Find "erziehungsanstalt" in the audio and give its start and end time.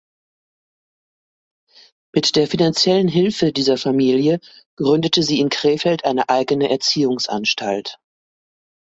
6.71-7.99